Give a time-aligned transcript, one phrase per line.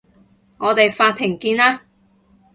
[0.57, 1.83] 我哋法庭見啦